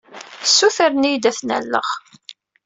Ssutren-iyi-d 0.45 1.25
ad 1.29 1.35
ten-alleɣ. 1.37 1.87